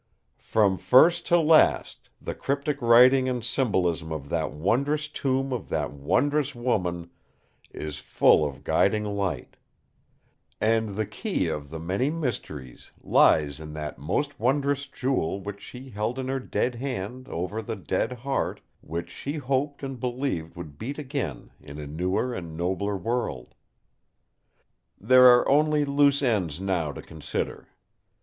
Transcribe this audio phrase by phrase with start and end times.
[0.39, 5.91] "From first to last the cryptic writing and symbolism of that wondrous tomb of that
[5.93, 7.11] wondrous woman
[7.71, 9.57] is full of guiding light;
[10.59, 15.91] and the key of the many mysteries lies in that most wondrous Jewel which she
[15.91, 20.79] held in her dead hand over the dead heart, which she hoped and believed would
[20.79, 23.53] beat again in a newer and nobler world!
[24.99, 27.67] "There are only loose ends now to consider.